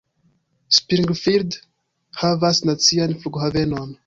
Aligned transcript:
Springfield 0.77 1.59
havas 2.23 2.63
nacian 2.71 3.15
flughavenon. 3.21 3.95